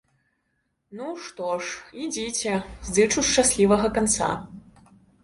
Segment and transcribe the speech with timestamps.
[1.01, 2.53] Ну, што ж, ідзіце,
[2.95, 4.31] зычу шчаслівага канца.